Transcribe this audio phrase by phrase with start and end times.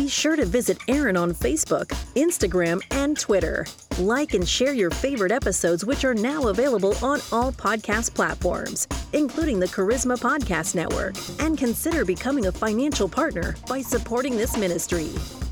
[0.00, 3.66] Be sure to visit Aaron on Facebook, Instagram, and Twitter.
[3.98, 9.60] Like and share your favorite episodes, which are now available on all podcast platforms, including
[9.60, 11.16] the Charisma Podcast Network.
[11.38, 15.10] And consider becoming a financial partner by supporting this ministry.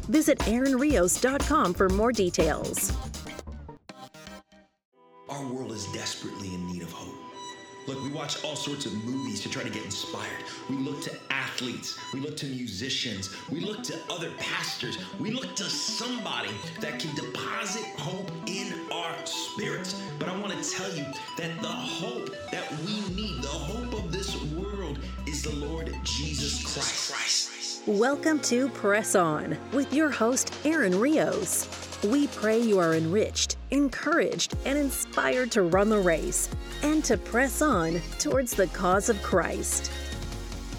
[0.08, 2.96] Visit AaronRios.com for more details.
[5.28, 7.27] Our world is desperately in need of hope.
[7.88, 10.44] Look, we watch all sorts of movies to try to get inspired.
[10.68, 15.56] We look to athletes, we look to musicians, we look to other pastors, we look
[15.56, 16.50] to somebody
[16.82, 19.98] that can deposit hope in our spirits.
[20.18, 21.06] But I want to tell you
[21.38, 26.62] that the hope that we need, the hope of this world, is the Lord Jesus
[26.74, 27.84] Christ.
[27.86, 31.66] Welcome to Press On with your host, Aaron Rios.
[32.04, 36.50] We pray you are enriched, encouraged, and inspired to run the race
[36.82, 39.90] and to press on towards the cause of Christ.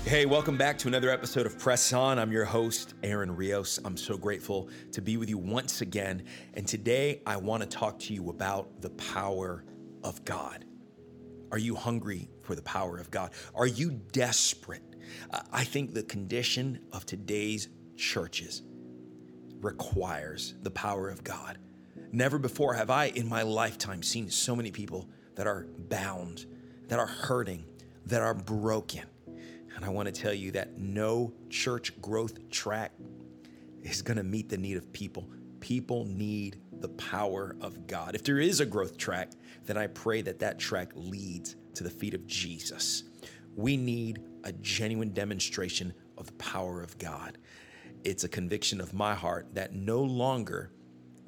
[0.05, 2.17] Hey, welcome back to another episode of Press On.
[2.17, 3.80] I'm your host, Aaron Rios.
[3.84, 6.23] I'm so grateful to be with you once again.
[6.54, 9.65] And today I want to talk to you about the power
[10.04, 10.65] of God.
[11.51, 13.31] Are you hungry for the power of God?
[13.54, 14.96] Are you desperate?
[15.52, 18.63] I think the condition of today's churches
[19.59, 21.57] requires the power of God.
[22.12, 25.09] Never before have I in my lifetime seen so many people
[25.40, 26.48] that are bound,
[26.90, 27.63] that are hurting,
[28.07, 29.04] that are broken.
[29.73, 32.91] And I want to tell you that no church growth track
[33.81, 35.29] is going to meet the need of people.
[35.62, 38.15] People need the power of God.
[38.15, 39.31] If there is a growth track,
[39.63, 43.05] then I pray that that track leads to the feet of Jesus.
[43.55, 47.37] We need a genuine demonstration of the power of God.
[48.03, 50.74] It's a conviction of my heart that no longer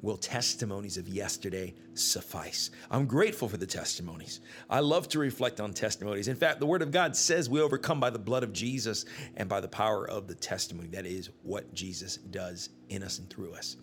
[0.02, 2.70] will testimonies of yesterday suffice?
[2.90, 4.40] I'm grateful for the testimonies.
[4.68, 6.28] I love to reflect on testimonies.
[6.28, 9.48] In fact, the Word of God says we overcome by the blood of Jesus and
[9.48, 10.88] by the power of the testimony.
[10.88, 13.76] That is what Jesus does in us and through us.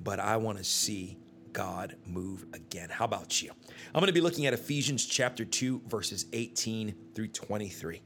[0.00, 1.18] But I want to see
[1.52, 2.88] God move again.
[2.88, 3.50] How about you?
[3.94, 8.02] I'm going to be looking at Ephesians chapter 2, verses 18 through 23.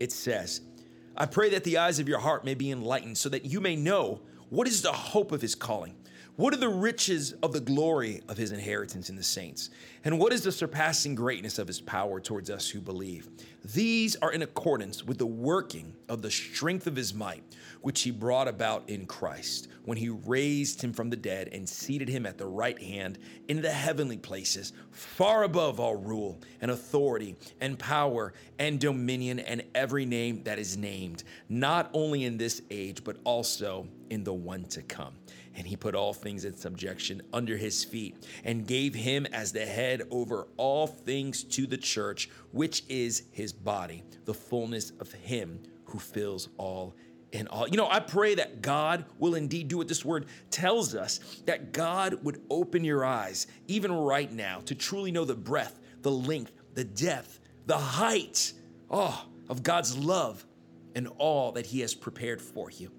[0.00, 0.60] It says,
[1.16, 3.76] I pray that the eyes of your heart may be enlightened so that you may
[3.76, 5.96] know what is the hope of his calling
[6.36, 9.70] what are the riches of the glory of his inheritance in the saints?
[10.04, 13.30] And what is the surpassing greatness of his power towards us who believe?
[13.64, 17.42] These are in accordance with the working of the strength of his might,
[17.80, 22.08] which he brought about in Christ, when he raised him from the dead and seated
[22.08, 27.34] him at the right hand in the heavenly places, far above all rule and authority
[27.62, 33.02] and power and dominion and every name that is named, not only in this age,
[33.04, 35.14] but also in the one to come
[35.56, 39.64] and he put all things in subjection under his feet, and gave him as the
[39.64, 45.60] head over all things to the church, which is his body, the fullness of him
[45.84, 46.94] who fills all
[47.32, 47.66] in all.
[47.68, 51.72] You know, I pray that God will indeed do what this word tells us, that
[51.72, 56.52] God would open your eyes, even right now, to truly know the breadth, the length,
[56.74, 58.52] the depth, the height,
[58.90, 60.44] oh, of God's love
[60.94, 62.90] and all that he has prepared for you.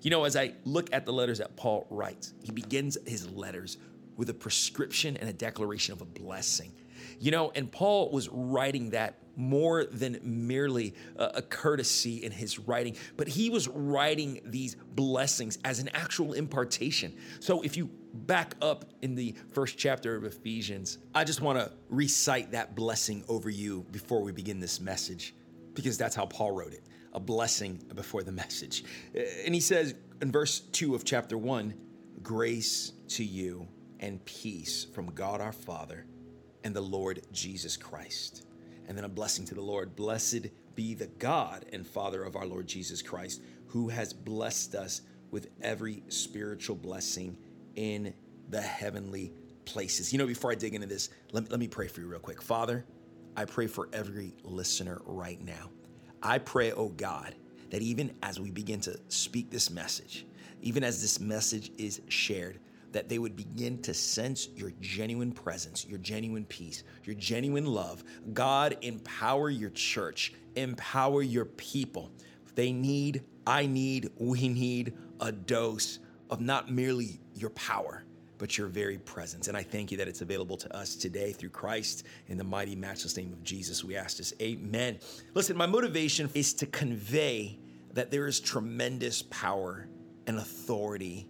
[0.00, 3.76] You know, as I look at the letters that Paul writes, he begins his letters
[4.16, 6.72] with a prescription and a declaration of a blessing.
[7.18, 12.96] You know, and Paul was writing that more than merely a, courtesy in his writing,
[13.16, 17.16] but he was writing these blessings as an actual impartation.
[17.40, 21.72] So if you back up in the first chapter of Ephesians, I just want to
[21.88, 25.34] recite that blessing over you before we begin this message,
[25.82, 28.84] because that's how Paul wrote it a blessing before the message.
[29.44, 31.74] And he says in verse 2 of chapter 1
[32.22, 33.66] grace to you
[33.98, 36.06] and peace from God our Father
[36.64, 38.46] and the Lord Jesus Christ.
[38.86, 39.96] And then a blessing to the Lord.
[39.96, 45.02] Blessed be the God and Father of our Lord Jesus Christ, who has blessed us
[45.30, 47.38] with every spiritual blessing
[47.76, 48.12] in
[48.48, 49.32] the heavenly
[49.64, 50.12] places.
[50.12, 52.42] You know, before I dig into this, let, let me pray for you real quick.
[52.42, 52.84] Father,
[53.36, 55.70] I pray for every listener right now.
[56.22, 57.34] I pray, oh God,
[57.70, 60.26] that even as we begin to speak this message,
[60.62, 62.58] even as this message is shared,
[62.92, 68.02] that they would begin to sense your genuine presence, your genuine peace, your genuine love.
[68.32, 72.10] God, empower your church, empower your people.
[72.56, 76.00] They need, I need, we need a dose
[76.30, 78.04] of not merely your power,
[78.40, 79.46] but your very presence.
[79.48, 82.74] And I thank you that it's available to us today through Christ in the mighty,
[82.74, 83.84] matchless name of Jesus.
[83.84, 84.32] We ask this.
[84.40, 84.98] Amen.
[85.34, 87.58] Listen, my motivation is to convey
[87.92, 89.86] that there is tremendous power
[90.26, 91.28] and authority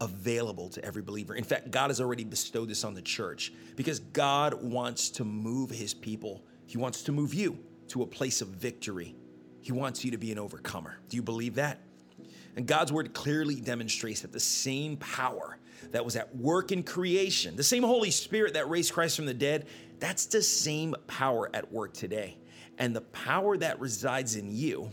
[0.00, 1.34] available to every believer.
[1.34, 5.70] In fact, God has already bestowed this on the church because God wants to move
[5.70, 6.44] his people.
[6.64, 7.58] He wants to move you
[7.88, 9.14] to a place of victory.
[9.60, 10.98] He wants you to be an overcomer.
[11.10, 11.80] Do you believe that?
[12.56, 15.58] And God's word clearly demonstrates that the same power
[15.92, 19.34] that was at work in creation, the same Holy Spirit that raised Christ from the
[19.34, 19.66] dead,
[19.98, 22.38] that's the same power at work today.
[22.78, 24.90] And the power that resides in you,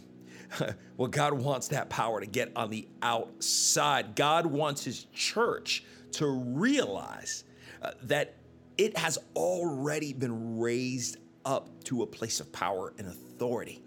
[0.97, 4.15] well, God wants that power to get on the outside.
[4.15, 5.83] God wants His church
[6.13, 7.43] to realize
[7.81, 8.35] uh, that
[8.77, 13.81] it has already been raised up to a place of power and authority.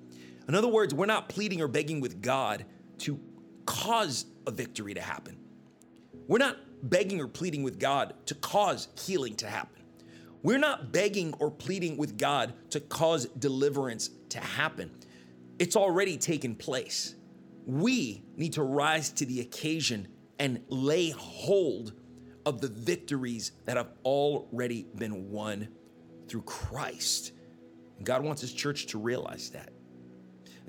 [0.48, 2.64] In other words, we're not pleading or begging with God
[2.98, 3.18] to
[3.64, 5.36] cause a victory to happen.
[6.28, 9.82] We're not begging or pleading with God to cause healing to happen.
[10.42, 14.90] We're not begging or pleading with God to cause deliverance to happen.
[15.58, 17.14] It's already taken place.
[17.66, 20.08] We need to rise to the occasion
[20.38, 21.94] and lay hold
[22.44, 25.68] of the victories that have already been won
[26.28, 27.32] through Christ.
[28.04, 29.72] God wants his church to realize that.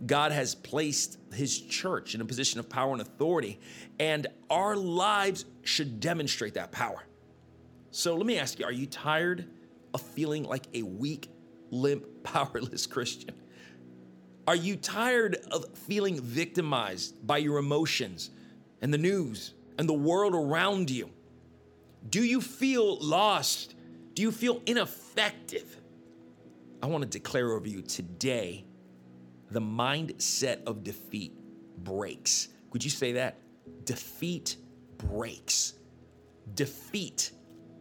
[0.05, 3.59] God has placed his church in a position of power and authority,
[3.99, 7.03] and our lives should demonstrate that power.
[7.91, 9.49] So let me ask you are you tired
[9.93, 11.29] of feeling like a weak,
[11.71, 13.31] limp, powerless Christian?
[14.47, 18.29] Are you tired of feeling victimized by your emotions
[18.81, 21.09] and the news and the world around you?
[22.09, 23.75] Do you feel lost?
[24.13, 25.81] Do you feel ineffective?
[26.81, 28.63] I want to declare over you today
[29.51, 31.33] the mindset of defeat
[31.77, 32.49] breaks.
[32.71, 33.37] Could you say that?
[33.85, 34.57] Defeat
[34.97, 35.73] breaks.
[36.53, 37.31] Defeat,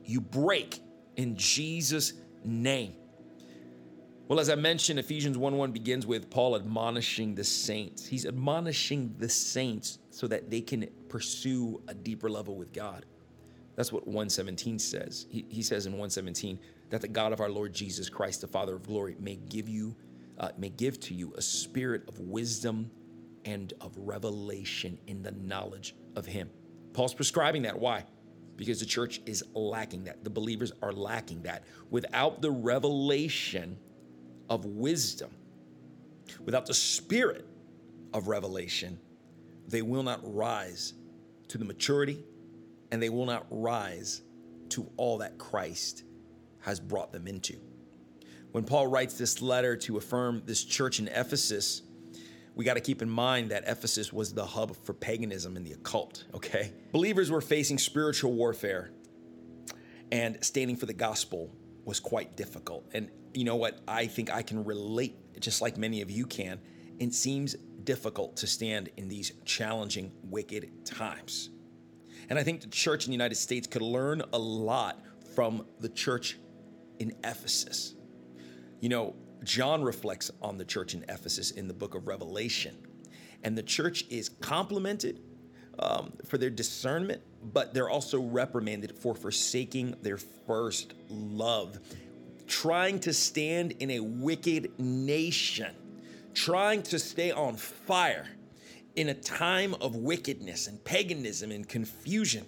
[0.05, 0.81] you break
[1.17, 2.15] in Jesus'
[2.45, 2.95] name.
[4.29, 8.07] Well, as I mentioned, Ephesians 1 1 begins with Paul admonishing the saints.
[8.07, 13.07] He's admonishing the saints so that they can pursue a deeper level with God.
[13.77, 15.27] That's what 117 says.
[15.31, 16.59] He, he says in 117
[16.91, 19.95] that the God of our Lord Jesus Christ, the Father of glory, may give you
[20.38, 22.91] uh, may give to you a spirit of wisdom
[23.44, 26.50] and of revelation in the knowledge of Him.
[26.93, 27.79] Paul's prescribing that.
[27.79, 28.05] Why?
[28.56, 30.25] Because the church is lacking that.
[30.25, 31.65] The believers are lacking that.
[31.91, 33.79] Without the revelation
[34.49, 35.31] of wisdom,
[36.44, 37.47] without the spirit
[38.12, 38.99] of revelation,
[39.69, 40.94] they will not rise
[41.49, 42.25] to the maturity
[42.91, 44.23] and they will not rise
[44.71, 46.05] to all that Christ
[46.61, 47.56] has brought them into.
[48.56, 51.82] When Paul writes this letter to affirm this church in Ephesus,
[52.55, 55.73] we got to keep in mind that Ephesus was the hub for paganism and the
[55.73, 56.73] occult, okay?
[56.91, 58.93] Believers were facing spiritual warfare,
[60.11, 61.55] and standing for the gospel
[61.85, 62.88] was quite difficult.
[62.94, 63.79] And you know what?
[63.87, 66.59] I think I can relate, just like many of you can.
[66.99, 71.50] It seems difficult to stand in these challenging, wicked times.
[72.31, 75.05] And I think the church in the United States could learn a lot
[75.35, 76.38] from the church
[76.99, 77.93] in Ephesus.
[78.81, 79.14] You know,
[79.44, 82.76] John reflects on the church in Ephesus in the book of Revelation.
[83.43, 85.20] And the church is complimented
[85.78, 91.78] um, for their discernment, but they're also reprimanded for forsaking their first love,
[92.46, 95.75] trying to stand in a wicked nation,
[96.34, 98.26] trying to stay on fire
[98.96, 102.46] in a time of wickedness and paganism and confusion.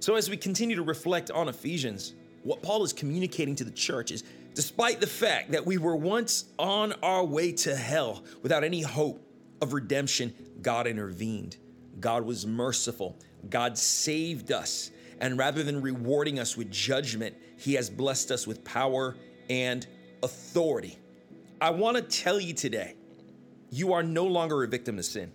[0.00, 4.10] So, as we continue to reflect on Ephesians, what Paul is communicating to the church
[4.10, 4.24] is
[4.54, 9.20] Despite the fact that we were once on our way to hell without any hope
[9.60, 11.56] of redemption, God intervened.
[11.98, 13.18] God was merciful.
[13.50, 14.90] God saved us.
[15.20, 19.16] And rather than rewarding us with judgment, He has blessed us with power
[19.50, 19.86] and
[20.22, 20.98] authority.
[21.60, 22.94] I want to tell you today,
[23.70, 25.32] you are no longer a victim of sin.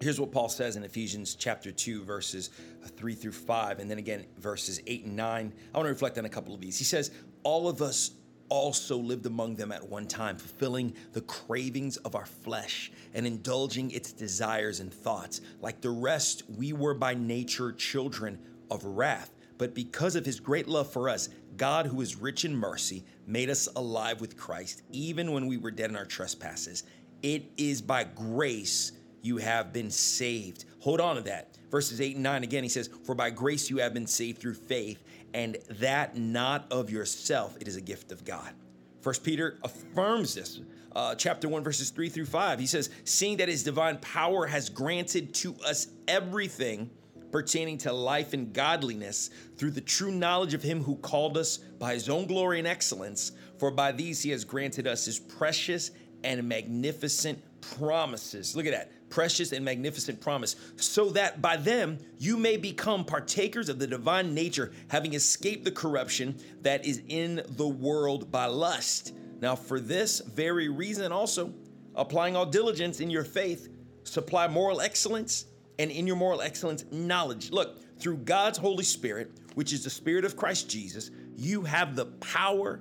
[0.00, 2.50] Here's what Paul says in Ephesians chapter 2, verses
[2.96, 5.52] 3 through 5, and then again, verses 8 and 9.
[5.74, 6.78] I want to reflect on a couple of these.
[6.78, 7.10] He says,
[7.42, 8.12] All of us
[8.50, 13.90] also lived among them at one time, fulfilling the cravings of our flesh and indulging
[13.92, 15.40] its desires and thoughts.
[15.62, 18.38] Like the rest, we were by nature children
[18.70, 19.30] of wrath.
[19.56, 23.50] But because of his great love for us, God, who is rich in mercy, made
[23.50, 26.84] us alive with Christ, even when we were dead in our trespasses.
[27.22, 28.92] It is by grace
[29.22, 30.64] you have been saved.
[30.80, 31.58] Hold on to that.
[31.70, 34.54] Verses 8 and 9 again, he says, For by grace you have been saved through
[34.54, 35.04] faith
[35.34, 37.56] and that not of yourself.
[37.60, 38.52] It is a gift of God.
[39.00, 40.60] First Peter affirms this.
[40.92, 42.58] Uh, chapter 1, verses 3 through 5.
[42.58, 46.90] He says, Seeing that his divine power has granted to us everything
[47.30, 51.94] pertaining to life and godliness through the true knowledge of him who called us by
[51.94, 55.92] his own glory and excellence, for by these he has granted us his precious
[56.24, 58.56] and magnificent promises.
[58.56, 63.68] Look at that precious and magnificent promise, so that by them you may become partakers
[63.68, 69.14] of the divine nature, having escaped the corruption that is in the world by lust.
[69.40, 71.52] Now, for this very reason, also,
[71.94, 73.68] applying all diligence in your faith,
[74.04, 75.46] supply moral excellence
[75.78, 77.50] and in your moral excellence, knowledge.
[77.50, 82.06] Look, through God's Holy Spirit, which is the Spirit of Christ Jesus, you have the
[82.06, 82.80] power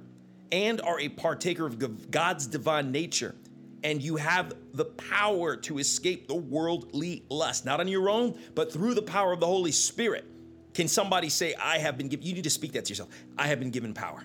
[0.52, 3.36] and are a partaker of God's divine nature.
[3.84, 8.74] And you have the power to escape the worldly lust, not on your own, but
[8.74, 10.26] through the power of the Holy Spirit.
[10.74, 12.26] Can somebody say, I have been given?
[12.26, 13.10] You need to speak that to yourself.
[13.38, 14.24] I have been given power.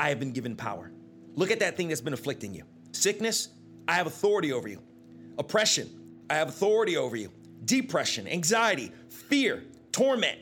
[0.00, 0.90] I have been given power.
[1.34, 2.64] Look at that thing that's been afflicting you.
[2.92, 3.48] Sickness,
[3.86, 4.82] I have authority over you.
[5.38, 5.88] Oppression,
[6.28, 7.30] I have authority over you.
[7.64, 10.38] Depression, anxiety, fear, torment,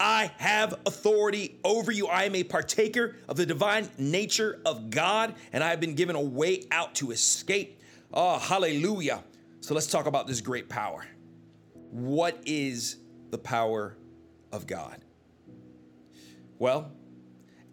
[0.00, 2.08] I have authority over you.
[2.08, 6.16] I am a partaker of the divine nature of God, and I have been given
[6.16, 7.80] a way out to escape.
[8.12, 9.22] Oh, hallelujah.
[9.60, 11.06] So let's talk about this great power.
[11.90, 12.96] What is
[13.30, 13.96] the power
[14.52, 15.04] of God?
[16.58, 16.90] Well,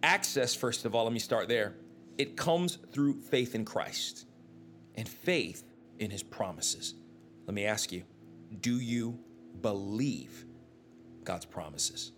[0.04, 1.76] access, first of all, let me start there.
[2.18, 4.26] It comes through faith in Christ
[4.96, 5.64] and faith
[5.98, 6.94] in his promises.
[7.46, 8.04] Let me ask you
[8.60, 9.18] do you
[9.62, 10.46] believe
[11.24, 12.12] God's promises?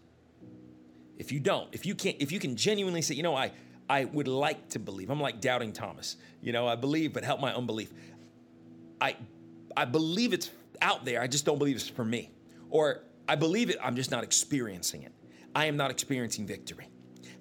[1.17, 3.51] If you don't, if you can't, if you can genuinely say, you know, I
[3.89, 5.09] I would like to believe.
[5.09, 6.17] I'm like doubting Thomas.
[6.41, 7.91] You know, I believe, but help my unbelief.
[8.99, 9.15] I
[9.75, 10.49] I believe it's
[10.81, 11.21] out there.
[11.21, 12.31] I just don't believe it's for me.
[12.69, 15.11] Or I believe it, I'm just not experiencing it.
[15.55, 16.87] I am not experiencing victory.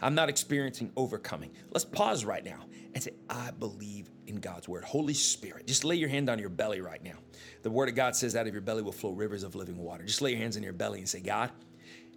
[0.03, 1.53] I'm not experiencing overcoming.
[1.71, 4.85] Let's pause right now and say, I believe in God's word.
[4.85, 7.17] Holy Spirit, just lay your hand on your belly right now.
[7.63, 10.05] The word of God says, out of your belly will flow rivers of living water.
[10.05, 11.51] Just lay your hands on your belly and say, God,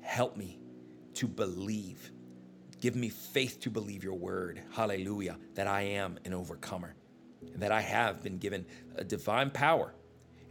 [0.02, 0.60] help me
[1.14, 2.12] to believe.
[2.82, 4.62] Give me faith to believe your word.
[4.72, 5.38] Hallelujah.
[5.54, 6.96] That I am an overcomer
[7.54, 8.66] and that I have been given
[8.96, 9.94] a divine power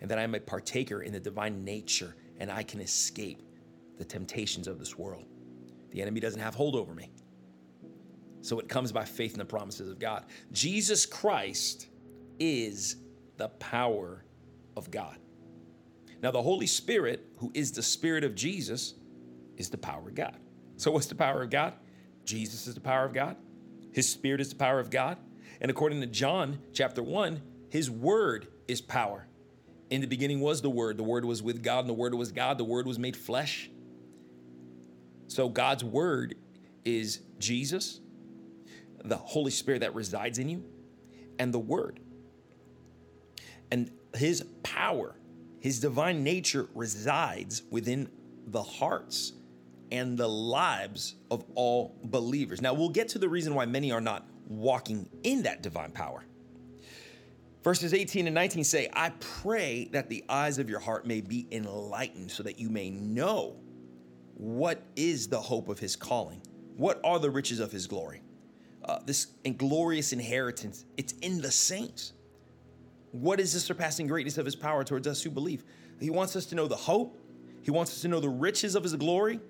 [0.01, 3.43] and that I am a partaker in the divine nature and I can escape
[3.99, 5.27] the temptations of this world.
[5.91, 7.11] The enemy doesn't have hold over me.
[8.45, 10.27] So it comes by faith in the promises of God.
[10.53, 11.87] Jesus Christ
[12.39, 12.97] is
[13.39, 14.23] the power
[14.77, 15.17] of God.
[16.23, 18.95] Now, the Holy Spirit, who is the Spirit of Jesus,
[19.57, 20.37] is the power of God.
[20.77, 21.73] So, what's the power of God?
[22.27, 23.37] Jesus is the power of God.
[23.93, 25.17] His Spirit is the power of God.
[25.63, 29.27] And according to John chapter 1, His Word is power.
[29.89, 30.99] In the beginning was the Word.
[30.99, 32.59] The Word was with God, and the Word was God.
[32.59, 33.71] The Word was made flesh.
[35.29, 36.35] So, God's Word
[36.85, 38.01] is Jesus,
[39.05, 40.65] the Holy Spirit that resides in you,
[41.39, 42.01] and the Word.
[43.71, 45.15] And His power,
[45.61, 48.09] His divine nature resides within
[48.47, 49.33] the hearts
[49.93, 52.61] and the lives of all believers.
[52.61, 56.25] Now, we'll get to the reason why many are not walking in that divine power.
[57.63, 61.47] Verses 18 and 19 say, I pray that the eyes of your heart may be
[61.51, 63.57] enlightened so that you may know
[64.35, 66.43] what is the hope of his calling,
[66.77, 68.24] what are the riches of his glory
[68.85, 70.85] uh, this glorious inheritance.
[70.97, 72.13] It's in the saints.
[73.13, 75.65] What is the surpassing greatness of his power towards us who believe?
[76.01, 77.19] He wants us to know the hope,
[77.63, 79.41] he wants us to know the riches of his glory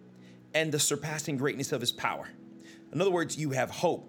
[0.55, 2.29] and the surpassing greatness of his power.
[2.93, 4.09] In other words, you have hope.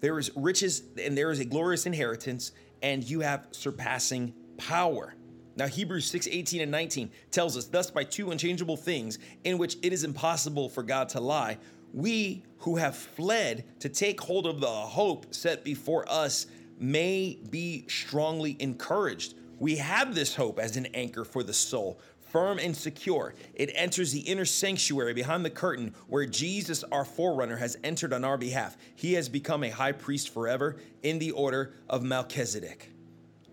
[0.00, 5.14] There is riches and there is a glorious inheritance, and you have surpassing power.
[5.56, 9.76] Now, Hebrews 6 18 and 19 tells us, Thus, by two unchangeable things in which
[9.82, 11.58] it is impossible for God to lie,
[11.92, 16.46] we who have fled to take hold of the hope set before us
[16.78, 19.34] may be strongly encouraged.
[19.58, 23.34] We have this hope as an anchor for the soul, firm and secure.
[23.54, 28.24] It enters the inner sanctuary behind the curtain where Jesus, our forerunner, has entered on
[28.24, 28.76] our behalf.
[28.94, 32.90] He has become a high priest forever in the order of Melchizedek.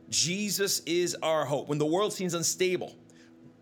[0.10, 1.68] Jesus is our hope.
[1.68, 2.96] When the world seems unstable,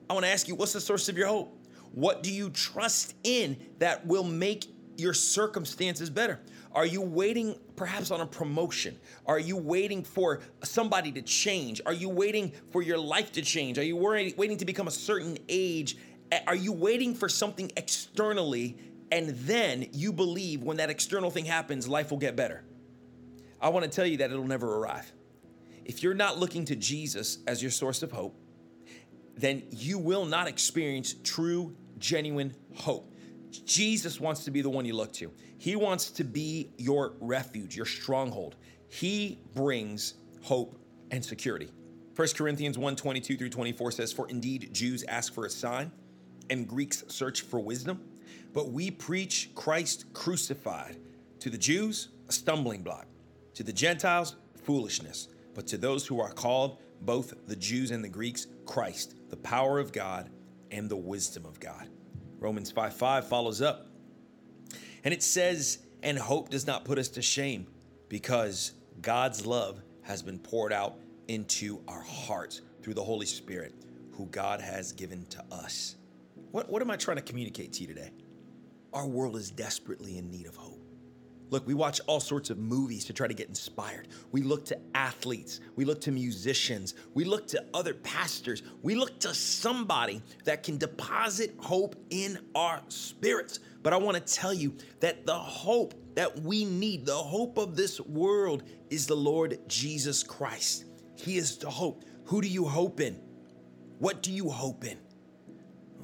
[0.10, 1.58] I want to ask you, what's the source of your hope?
[1.95, 6.41] What do you trust in that will make your circumstances better?
[6.73, 8.99] Are you waiting perhaps on a promotion?
[9.25, 11.81] Are you waiting for somebody to change?
[11.85, 13.77] Are you waiting for your life to change?
[13.79, 15.97] Are you waiting to become a certain age?
[16.45, 18.77] Are you waiting for something externally
[19.09, 22.65] and then you believe when that external thing happens, life will get better?
[23.61, 25.09] I want to tell you that it'll never arrive.
[25.85, 28.35] If you're not looking to Jesus as your source of hope,
[29.37, 33.11] then you will not experience true genuine hope.
[33.65, 35.31] Jesus wants to be the one you look to.
[35.57, 38.55] He wants to be your refuge, your stronghold.
[38.89, 40.77] He brings hope
[41.11, 41.69] and security.
[42.15, 45.91] 1 Corinthians 1 22 through 24 says, For indeed Jews ask for a sign,
[46.49, 48.01] and Greeks search for wisdom,
[48.53, 50.97] but we preach Christ crucified.
[51.39, 53.05] To the Jews, a stumbling block.
[53.55, 55.27] To the Gentiles, foolishness.
[55.53, 59.79] But to those who are called, both the Jews and the Greeks, Christ, the power
[59.79, 60.29] of God
[60.75, 61.88] and the wisdom of God.
[62.39, 63.88] Romans 5 5 follows up.
[65.03, 67.67] And it says, And hope does not put us to shame
[68.10, 73.74] because God's love has been poured out into our hearts through the Holy Spirit
[74.12, 75.96] who God has given to us.
[76.51, 78.12] What, what am I trying to communicate to you today?
[78.94, 80.75] Our world is desperately in need of hope.
[81.49, 84.07] Look, we watch all sorts of movies to try to get inspired.
[84.31, 89.19] We look to athletes, we look to musicians, we look to other pastors, we look
[89.19, 93.59] to somebody that can deposit hope in our spirits.
[93.83, 97.75] But I want to tell you that the hope that we need, the hope of
[97.75, 100.85] this world, is the Lord Jesus Christ.
[101.15, 102.03] He is the hope.
[102.25, 103.19] Who do you hope in?
[103.99, 104.97] What do you hope in?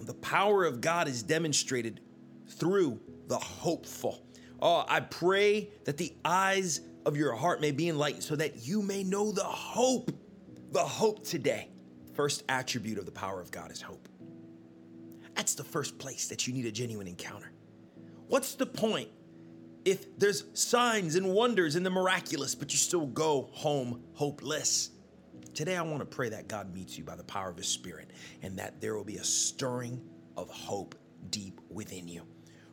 [0.01, 2.01] The power of God is demonstrated
[2.48, 4.25] through the hopeful.
[4.62, 8.82] Oh, I pray that the eyes of your heart may be enlightened so that you
[8.82, 10.12] may know the hope,
[10.72, 11.70] the hope today.
[12.13, 14.08] First attribute of the power of God is hope.
[15.36, 17.51] That's the first place that you need a genuine encounter.
[18.27, 19.10] What's the point
[19.84, 24.91] if there's signs and wonders in the miraculous, but you still go home hopeless?
[25.56, 28.12] Today, I want to pray that God meets you by the power of His Spirit
[28.41, 30.01] and that there will be a stirring
[30.38, 30.96] of hope
[31.30, 32.25] deep within you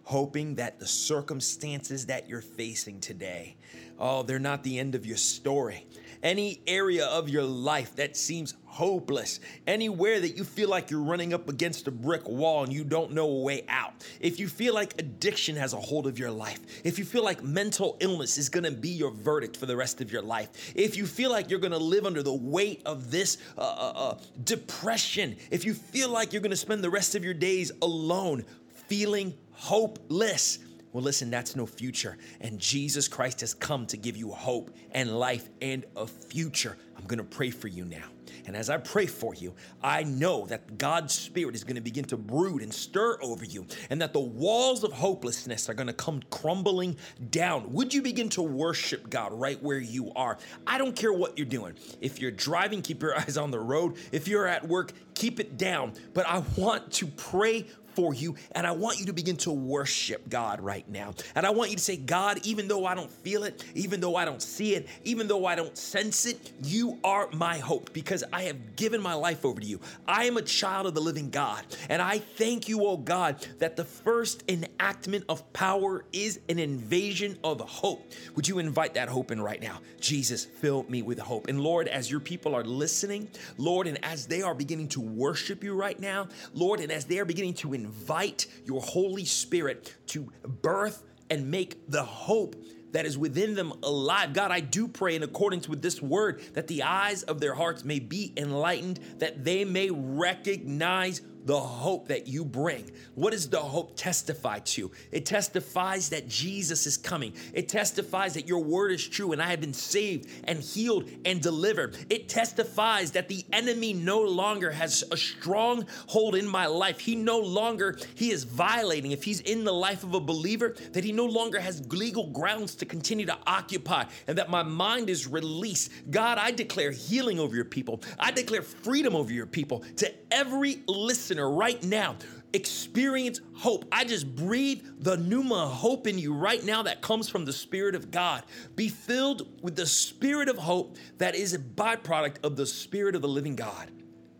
[0.09, 3.55] hoping that the circumstances that you're facing today,
[3.99, 5.87] oh, they're not the end of your story.
[6.23, 11.35] Any area of your life that seems hopeless, anywhere that you feel like you're running
[11.35, 14.73] up against a brick wall and you don't know a way out, if you feel
[14.73, 18.49] like addiction has a hold of your life, if you feel like mental illness is
[18.49, 21.61] gonna be your verdict for the rest of your life, if you feel like you're
[21.61, 26.33] gonna live under the weight of this uh, uh, uh depression, if you feel like
[26.33, 28.43] you're gonna spend the rest of your days alone,
[28.89, 30.61] feeling hopeless.
[30.93, 32.17] Well, listen, that's no future.
[32.41, 36.77] And Jesus Christ has come to give you hope and life and a future.
[36.97, 38.05] I'm going to pray for you now.
[38.47, 42.05] And as I pray for you, I know that God's Spirit is going to begin
[42.07, 45.93] to brood and stir over you, and that the walls of hopelessness are going to
[45.93, 46.97] come crumbling
[47.31, 47.71] down.
[47.75, 50.39] Would you begin to worship God right where you are?
[50.67, 51.75] I don't care what you're doing.
[52.01, 53.97] If you're driving, keep your eyes on the road.
[54.13, 55.93] If you're at work, keep it down.
[56.15, 57.67] But I want to pray
[57.99, 58.37] for you.
[58.53, 61.15] And I want you to begin to worship God right now.
[61.35, 64.15] And I want you to say, God, even though I don't feel it, even though
[64.15, 68.23] I don't see it, even though I don't sense it, you are my hope because
[68.33, 69.81] I have given my life over to you.
[70.07, 71.65] I am a child of the living God.
[71.89, 77.37] And I thank you, oh God, that the first enactment of power is an invasion
[77.43, 78.13] of hope.
[78.37, 79.81] Would you invite that hope in right now?
[79.99, 81.49] Jesus, fill me with hope.
[81.49, 85.65] And Lord, as your people are listening, Lord, and as they are beginning to worship
[85.65, 89.95] you right now, Lord, and as they are beginning to invite invite your Holy Spirit
[90.09, 92.55] to birth and make the hope
[92.93, 94.33] that is within them alive.
[94.33, 97.85] God, I do pray in accordance with this word that the eyes of their hearts
[97.85, 102.91] may be enlightened, that they may recognize the hope that you bring.
[103.15, 104.91] What does the hope testify to?
[105.11, 107.33] It testifies that Jesus is coming.
[107.55, 111.41] It testifies that your word is true and I have been saved and healed and
[111.41, 111.97] delivered.
[112.11, 117.01] It testifies that the enemy no longer has a strong hold in my life.
[117.01, 121.03] He no longer he is violating if he's in the life of a believer that
[121.03, 125.27] he no longer has legal grounds to continue to occupy and that my mind is
[125.27, 125.93] released.
[126.11, 128.03] God, I declare healing over your people.
[128.19, 132.17] I declare freedom over your people to every listener listener right now,
[132.53, 133.85] experience hope.
[133.93, 137.95] I just breathe the pneuma hope in you right now that comes from the Spirit
[137.95, 138.43] of God.
[138.75, 143.23] Be filled with the Spirit of hope that is a byproduct of the Spirit of
[143.23, 143.91] the living God.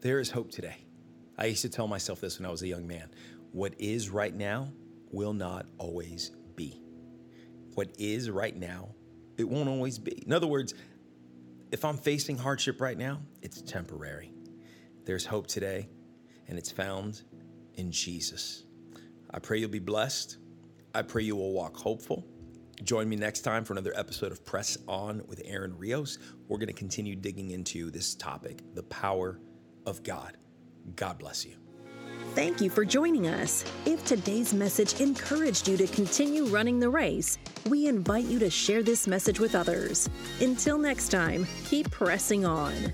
[0.01, 0.77] There is hope today.
[1.37, 3.11] I used to tell myself this when I was a young man.
[3.53, 4.73] What is right now
[5.13, 6.83] will not always be.
[7.75, 8.89] What is right now,
[9.37, 10.23] it won't always be.
[10.27, 10.75] In other words,
[11.71, 14.33] if I'm facing hardship right now, it's temporary.
[15.05, 15.89] There's hope today
[16.49, 17.23] and it's found
[17.75, 18.65] in Jesus.
[19.31, 20.39] I pray you'll be blessed.
[20.95, 22.27] I pray you will walk hopeful.
[22.85, 26.19] Join me next time for another episode of Press On with Aaron Rios.
[26.49, 29.41] We're going to continue digging into this topic the power
[29.85, 30.37] of God.
[30.97, 31.57] God bless you.
[32.35, 33.65] Thank you for joining us.
[33.85, 38.83] If today's message encouraged you to continue running the race, we invite you to share
[38.83, 40.09] this message with others.
[40.41, 42.93] Until next time, keep pressing on.